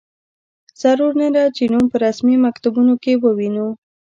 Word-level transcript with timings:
ضرور 0.81 1.11
نه 1.21 1.27
ده 1.35 1.43
چې 1.55 1.63
نوم 1.73 1.85
په 1.91 1.97
رسمي 2.05 2.35
مکتوبونو 2.45 2.93
کې 3.03 3.13
ووینو. 3.23 3.67